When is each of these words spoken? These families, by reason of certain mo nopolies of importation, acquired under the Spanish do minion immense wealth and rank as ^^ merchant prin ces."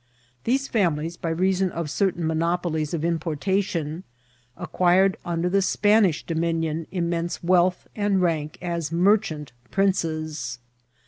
These 0.45 0.67
families, 0.67 1.15
by 1.15 1.29
reason 1.29 1.69
of 1.71 1.91
certain 1.91 2.25
mo 2.25 2.33
nopolies 2.33 2.91
of 2.95 3.05
importation, 3.05 4.03
acquired 4.57 5.15
under 5.23 5.47
the 5.47 5.61
Spanish 5.61 6.23
do 6.25 6.33
minion 6.33 6.87
immense 6.91 7.43
wealth 7.43 7.87
and 7.95 8.19
rank 8.19 8.57
as 8.63 8.89
^^ 8.89 8.91
merchant 8.93 9.51
prin 9.69 9.93
ces." 9.93 10.57